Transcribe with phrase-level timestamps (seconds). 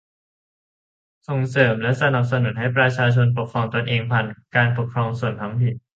[1.27, 5.75] ส่งเสริมและสนับสนุนให้ประชาชนปกครองตนเองผ่านการปกครองส่วนท้องถิ่น